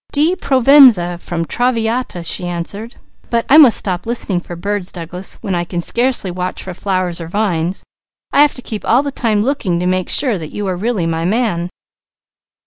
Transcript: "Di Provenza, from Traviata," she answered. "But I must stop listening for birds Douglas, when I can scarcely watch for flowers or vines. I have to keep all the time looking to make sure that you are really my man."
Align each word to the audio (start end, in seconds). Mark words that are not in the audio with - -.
"Di 0.11 0.33
Provenza, 0.35 1.21
from 1.21 1.45
Traviata," 1.45 2.23
she 2.23 2.47
answered. 2.47 2.95
"But 3.29 3.45
I 3.49 3.59
must 3.59 3.77
stop 3.77 4.07
listening 4.07 4.39
for 4.39 4.55
birds 4.55 4.91
Douglas, 4.91 5.35
when 5.43 5.53
I 5.53 5.63
can 5.63 5.79
scarcely 5.79 6.31
watch 6.31 6.63
for 6.63 6.73
flowers 6.73 7.21
or 7.21 7.27
vines. 7.27 7.83
I 8.33 8.41
have 8.41 8.55
to 8.55 8.63
keep 8.63 8.83
all 8.83 9.03
the 9.03 9.11
time 9.11 9.43
looking 9.43 9.79
to 9.79 9.85
make 9.85 10.09
sure 10.09 10.39
that 10.39 10.51
you 10.51 10.65
are 10.65 10.75
really 10.75 11.05
my 11.05 11.23
man." 11.25 11.69